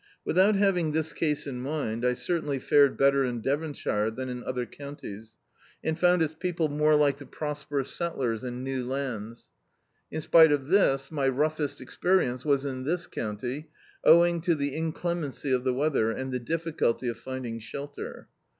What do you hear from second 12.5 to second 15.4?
in this county, owing to the inclem